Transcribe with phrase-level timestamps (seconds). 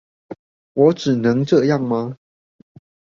[0.73, 2.17] 我只能這樣嗎？